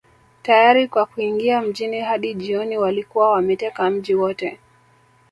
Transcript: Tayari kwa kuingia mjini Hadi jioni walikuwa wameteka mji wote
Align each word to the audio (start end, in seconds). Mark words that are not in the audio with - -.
Tayari 0.41 0.87
kwa 0.87 1.05
kuingia 1.05 1.61
mjini 1.61 2.01
Hadi 2.01 2.33
jioni 2.33 2.77
walikuwa 2.77 3.31
wameteka 3.31 3.89
mji 3.89 4.15
wote 4.15 4.59